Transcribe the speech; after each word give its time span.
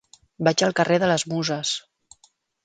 Vaig 0.47 0.63
al 0.67 0.73
carrer 0.79 0.97
de 1.03 1.09
les 1.11 1.27
Muses. 1.35 1.75